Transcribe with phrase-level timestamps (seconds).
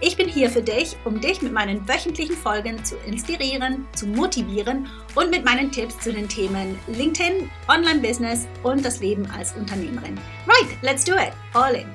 [0.00, 4.86] Ich bin hier für dich, um dich mit meinen wöchentlichen Folgen zu inspirieren, zu motivieren
[5.16, 10.16] und mit meinen Tipps zu den Themen LinkedIn, Online-Business und das Leben als Unternehmerin.
[10.46, 11.32] Right, let's do it.
[11.52, 11.88] All in.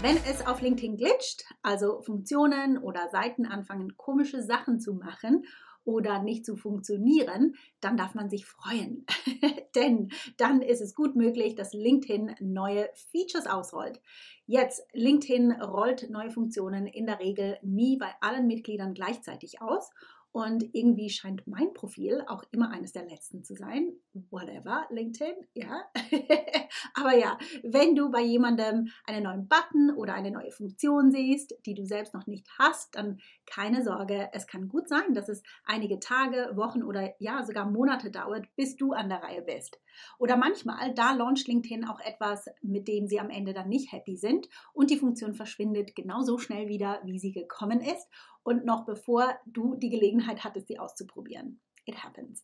[0.00, 5.44] Wenn es auf LinkedIn glitscht, also Funktionen oder Seiten anfangen komische Sachen zu machen
[5.88, 9.06] oder nicht zu funktionieren, dann darf man sich freuen.
[9.74, 13.98] Denn dann ist es gut möglich, dass LinkedIn neue Features ausrollt.
[14.44, 19.90] Jetzt, LinkedIn rollt neue Funktionen in der Regel nie bei allen Mitgliedern gleichzeitig aus
[20.38, 23.92] und irgendwie scheint mein Profil auch immer eines der letzten zu sein.
[24.30, 25.82] Whatever, LinkedIn, ja.
[26.94, 31.74] Aber ja, wenn du bei jemandem einen neuen Button oder eine neue Funktion siehst, die
[31.74, 34.28] du selbst noch nicht hast, dann keine Sorge.
[34.32, 38.76] Es kann gut sein, dass es einige Tage, Wochen oder ja sogar Monate dauert, bis
[38.76, 39.80] du an der Reihe bist.
[40.20, 44.14] Oder manchmal, da launcht LinkedIn auch etwas, mit dem sie am Ende dann nicht happy
[44.14, 48.06] sind und die Funktion verschwindet genauso schnell wieder, wie sie gekommen ist
[48.48, 51.60] und noch bevor du die Gelegenheit hattest, sie auszuprobieren.
[51.84, 52.42] It happens.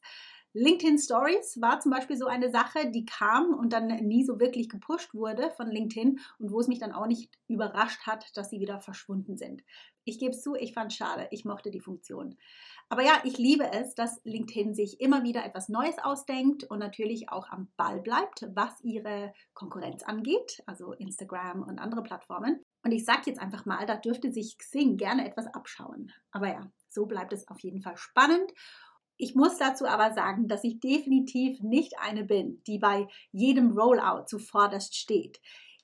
[0.55, 4.69] LinkedIn Stories war zum Beispiel so eine Sache, die kam und dann nie so wirklich
[4.69, 8.61] gepusht wurde von LinkedIn und wo es mich dann auch nicht überrascht hat, dass sie
[8.61, 9.63] wieder verschwunden sind.
[10.05, 12.37] Ich gebe es zu, ich fand es schade, ich mochte die Funktion.
[12.89, 17.31] Aber ja, ich liebe es, dass LinkedIn sich immer wieder etwas Neues ausdenkt und natürlich
[17.31, 22.63] auch am Ball bleibt, was ihre Konkurrenz angeht, also Instagram und andere Plattformen.
[22.85, 26.13] Und ich sage jetzt einfach mal, da dürfte sich Xing gerne etwas abschauen.
[26.31, 28.53] Aber ja, so bleibt es auf jeden Fall spannend.
[29.17, 34.27] Ich muss dazu aber sagen, dass ich definitiv nicht eine bin, die bei jedem Rollout
[34.27, 35.41] zuvorderst steht.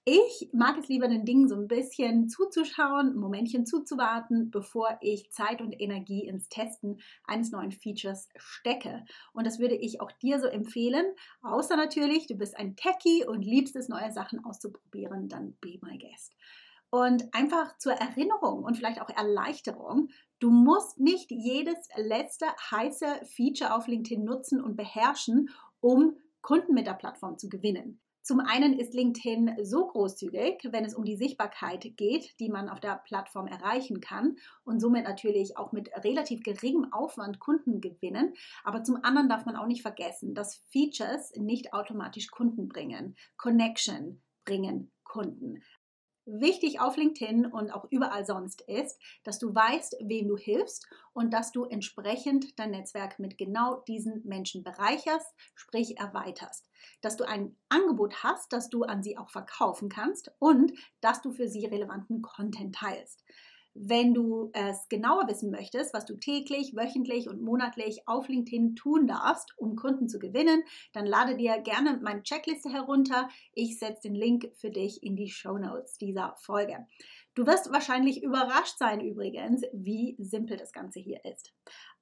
[0.07, 5.31] Ich mag es lieber, den Dingen so ein bisschen zuzuschauen, ein Momentchen zuzuwarten, bevor ich
[5.31, 9.05] Zeit und Energie ins Testen eines neuen Features stecke.
[9.35, 11.05] Und das würde ich auch dir so empfehlen.
[11.43, 15.99] Außer natürlich, du bist ein Techie und liebst es, neue Sachen auszuprobieren, dann be my
[15.99, 16.35] guest.
[16.91, 20.09] Und einfach zur Erinnerung und vielleicht auch Erleichterung,
[20.41, 26.89] du musst nicht jedes letzte heiße Feature auf LinkedIn nutzen und beherrschen, um Kunden mit
[26.89, 28.01] der Plattform zu gewinnen.
[28.23, 32.79] Zum einen ist LinkedIn so großzügig, wenn es um die Sichtbarkeit geht, die man auf
[32.79, 38.35] der Plattform erreichen kann und somit natürlich auch mit relativ geringem Aufwand Kunden gewinnen.
[38.63, 43.17] Aber zum anderen darf man auch nicht vergessen, dass Features nicht automatisch Kunden bringen.
[43.37, 45.63] Connection bringen Kunden
[46.33, 51.33] wichtig auf LinkedIn und auch überall sonst ist, dass du weißt, wem du hilfst und
[51.33, 56.71] dass du entsprechend dein Netzwerk mit genau diesen Menschen bereicherst, sprich erweiterst.
[57.01, 61.33] Dass du ein Angebot hast, das du an sie auch verkaufen kannst und dass du
[61.33, 63.25] für sie relevanten Content teilst.
[63.75, 69.07] Wenn du es genauer wissen möchtest, was du täglich, wöchentlich und monatlich auf LinkedIn tun
[69.07, 73.29] darfst, um Kunden zu gewinnen, dann lade dir gerne meine Checkliste herunter.
[73.55, 76.87] Ich setze den Link für dich in die Show Notes dieser Folge.
[77.35, 81.53] Du wirst wahrscheinlich überrascht sein übrigens, wie simpel das Ganze hier ist.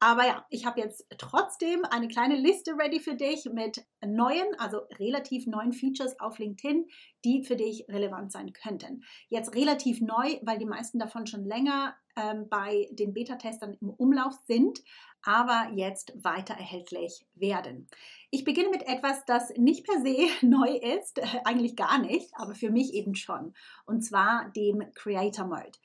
[0.00, 4.78] Aber ja, ich habe jetzt trotzdem eine kleine Liste ready für dich mit neuen, also
[4.98, 6.86] relativ neuen Features auf LinkedIn,
[7.24, 9.02] die für dich relevant sein könnten.
[9.28, 14.34] Jetzt relativ neu, weil die meisten davon schon länger ähm, bei den Beta-Testern im Umlauf
[14.46, 14.80] sind,
[15.22, 17.88] aber jetzt weiter erhältlich werden.
[18.30, 22.70] Ich beginne mit etwas, das nicht per se neu ist, eigentlich gar nicht, aber für
[22.70, 23.54] mich eben schon,
[23.86, 25.78] und zwar dem Creator Mode.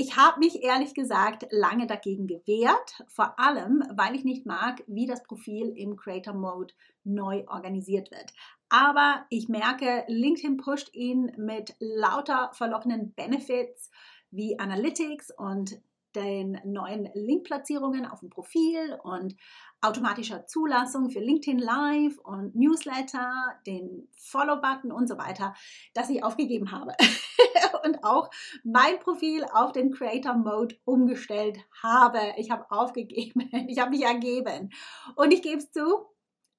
[0.00, 5.06] Ich habe mich ehrlich gesagt lange dagegen gewehrt, vor allem weil ich nicht mag, wie
[5.06, 8.32] das Profil im Creator Mode neu organisiert wird.
[8.68, 13.90] Aber ich merke, LinkedIn pusht ihn mit lauter verlockenen Benefits
[14.30, 15.80] wie Analytics und
[16.14, 19.36] den neuen Linkplatzierungen auf dem Profil und
[19.80, 23.30] automatischer Zulassung für LinkedIn Live und Newsletter,
[23.66, 25.54] den Follow-Button und so weiter,
[25.94, 26.94] das ich aufgegeben habe.
[27.84, 28.30] und auch
[28.64, 32.20] mein Profil auf den Creator Mode umgestellt habe.
[32.36, 34.70] Ich habe aufgegeben, ich habe mich ergeben.
[35.14, 36.06] Und ich gebe es zu,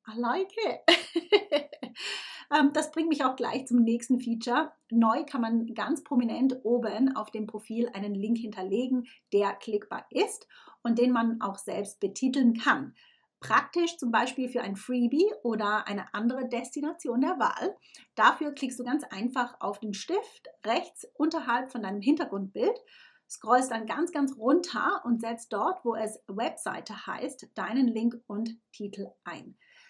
[0.07, 1.79] I like it.
[2.51, 4.71] Ähm, das bringt mich auch gleich zum nächsten Feature.
[4.89, 10.47] Neu kann man ganz prominent oben auf dem Profil einen Link hinterlegen, der klickbar ist
[10.81, 12.95] und den man auch selbst betiteln kann.
[13.39, 17.77] Praktisch zum Beispiel für ein Freebie oder eine andere Destination der Wahl.
[18.15, 22.77] Dafür klickst du ganz einfach auf den Stift rechts unterhalb von deinem Hintergrundbild,
[23.29, 28.57] scrollst dann ganz, ganz runter und setzt dort, wo es Webseite heißt, deinen Link und
[28.73, 29.55] Titel ein.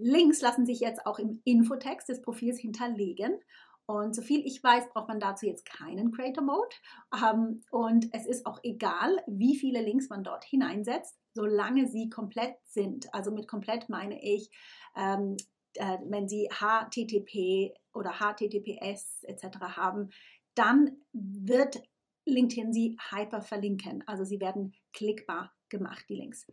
[0.00, 3.38] Links lassen sich jetzt auch im Infotext des Profils hinterlegen.
[3.86, 6.76] Und soviel ich weiß, braucht man dazu jetzt keinen Creator Mode.
[7.12, 12.54] Ähm, und es ist auch egal, wie viele Links man dort hineinsetzt, solange sie komplett
[12.64, 13.12] sind.
[13.12, 14.50] Also mit komplett meine ich,
[14.96, 15.36] ähm,
[15.74, 19.58] äh, wenn sie HTTP oder HTTPS etc.
[19.76, 20.10] haben,
[20.54, 21.82] dann wird
[22.26, 24.04] LinkedIn sie hyper verlinken.
[24.06, 26.46] Also sie werden klickbar gemacht, die Links.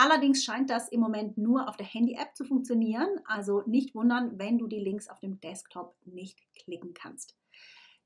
[0.00, 3.08] Allerdings scheint das im Moment nur auf der Handy-App zu funktionieren.
[3.24, 7.36] Also nicht wundern, wenn du die Links auf dem Desktop nicht klicken kannst.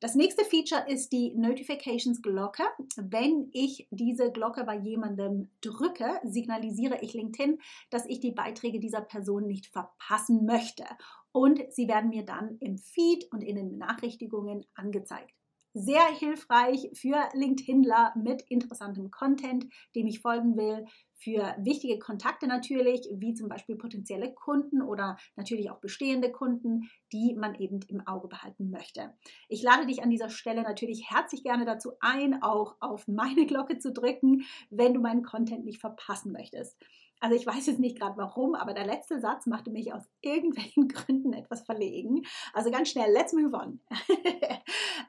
[0.00, 2.62] Das nächste Feature ist die Notifications Glocke.
[2.96, 7.60] Wenn ich diese Glocke bei jemandem drücke, signalisiere ich LinkedIn,
[7.90, 10.84] dass ich die Beiträge dieser Person nicht verpassen möchte.
[11.30, 15.34] Und sie werden mir dann im Feed und in den Benachrichtigungen angezeigt
[15.74, 20.84] sehr hilfreich für LinkedInler mit interessantem Content, dem ich folgen will,
[21.22, 27.34] für wichtige Kontakte natürlich, wie zum Beispiel potenzielle Kunden oder natürlich auch bestehende Kunden, die
[27.34, 29.14] man eben im Auge behalten möchte.
[29.48, 33.78] Ich lade dich an dieser Stelle natürlich herzlich gerne dazu ein, auch auf meine Glocke
[33.78, 36.76] zu drücken, wenn du meinen Content nicht verpassen möchtest.
[37.22, 40.88] Also ich weiß jetzt nicht gerade warum, aber der letzte Satz machte mich aus irgendwelchen
[40.88, 42.22] Gründen etwas verlegen.
[42.52, 43.78] Also ganz schnell, let's move on.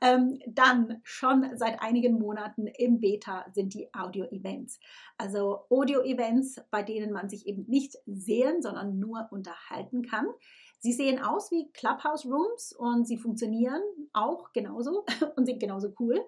[0.03, 4.79] ähm, dann schon seit einigen Monaten im Beta sind die Audio-Events.
[5.17, 10.27] Also Audio-Events, bei denen man sich eben nicht sehen, sondern nur unterhalten kann.
[10.79, 15.05] Sie sehen aus wie Clubhouse Rooms und sie funktionieren auch genauso
[15.37, 16.19] und sind genauso cool.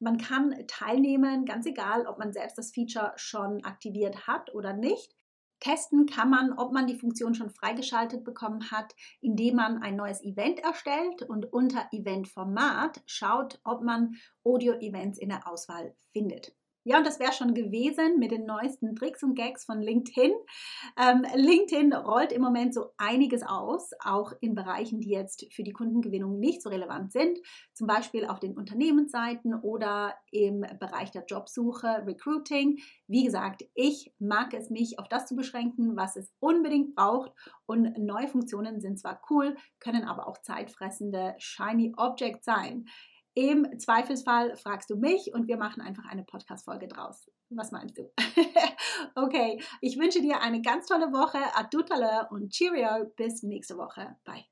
[0.00, 5.14] Man kann teilnehmen, ganz egal, ob man selbst das Feature schon aktiviert hat oder nicht.
[5.62, 10.20] Testen kann man, ob man die Funktion schon freigeschaltet bekommen hat, indem man ein neues
[10.22, 16.52] Event erstellt und unter Event-Format schaut, ob man Audio-Events in der Auswahl findet.
[16.84, 20.32] Ja, und das wäre schon gewesen mit den neuesten Tricks und Gags von LinkedIn.
[21.00, 25.72] Ähm, LinkedIn rollt im Moment so einiges aus, auch in Bereichen, die jetzt für die
[25.72, 27.38] Kundengewinnung nicht so relevant sind,
[27.72, 32.80] zum Beispiel auf den Unternehmensseiten oder im Bereich der Jobsuche, Recruiting.
[33.06, 37.30] Wie gesagt, ich mag es, mich auf das zu beschränken, was es unbedingt braucht.
[37.64, 42.86] Und neue Funktionen sind zwar cool, können aber auch zeitfressende Shiny Objects sein.
[43.34, 47.30] Im Zweifelsfall fragst du mich und wir machen einfach eine Podcast-Folge draus.
[47.48, 48.10] Was meinst du?
[49.14, 51.38] okay, ich wünsche dir eine ganz tolle Woche.
[51.54, 53.10] Adutale und Cheerio.
[53.16, 54.16] Bis nächste Woche.
[54.24, 54.51] Bye.